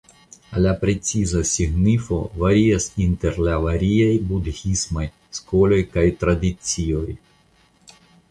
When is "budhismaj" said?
4.31-5.05